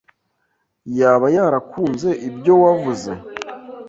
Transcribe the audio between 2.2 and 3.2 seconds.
ibyo wavuze.